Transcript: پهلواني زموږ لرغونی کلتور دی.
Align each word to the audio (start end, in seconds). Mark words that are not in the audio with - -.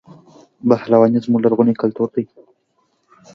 پهلواني 0.69 1.19
زموږ 1.25 1.39
لرغونی 1.43 1.73
کلتور 1.81 2.09
دی. 2.15 2.23